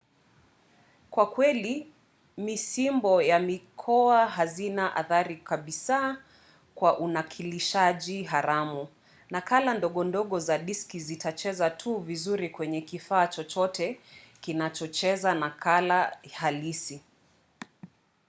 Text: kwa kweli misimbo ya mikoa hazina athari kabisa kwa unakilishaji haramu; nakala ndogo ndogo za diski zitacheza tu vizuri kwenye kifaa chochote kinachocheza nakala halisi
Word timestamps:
kwa 1.09 1.29
kweli 1.29 1.91
misimbo 2.37 3.21
ya 3.21 3.39
mikoa 3.39 4.25
hazina 4.27 4.95
athari 4.95 5.37
kabisa 5.37 6.21
kwa 6.75 6.99
unakilishaji 6.99 8.23
haramu; 8.23 8.87
nakala 9.29 9.73
ndogo 9.73 10.03
ndogo 10.03 10.39
za 10.39 10.57
diski 10.57 10.99
zitacheza 10.99 11.69
tu 11.69 11.97
vizuri 11.97 12.49
kwenye 12.49 12.81
kifaa 12.81 13.27
chochote 13.27 13.99
kinachocheza 14.41 15.33
nakala 15.35 16.17
halisi 16.33 17.01